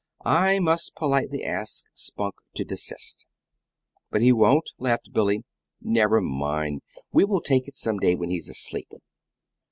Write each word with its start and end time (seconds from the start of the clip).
I 0.25 0.57
must 0.57 0.95
politely 0.95 1.43
ask 1.43 1.85
Spunk 1.93 2.33
to 2.55 2.65
desist." 2.65 3.27
"But 4.09 4.23
he 4.23 4.31
won't!" 4.31 4.71
laughed 4.79 5.13
Billy. 5.13 5.43
"Never 5.79 6.19
mind; 6.21 6.81
we 7.11 7.23
will 7.23 7.39
take 7.43 7.67
it 7.67 7.75
some 7.75 7.99
day 7.99 8.15
when 8.15 8.31
he's 8.31 8.49
asleep. 8.49 8.89